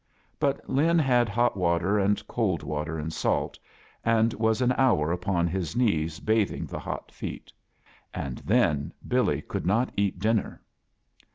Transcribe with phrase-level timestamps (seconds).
[0.39, 3.59] But Lin had hot water and cold water and salt,
[4.03, 7.53] and was an hour upon his knees battling the hot feet.
[8.11, 10.63] And then Billy could not eat dinner.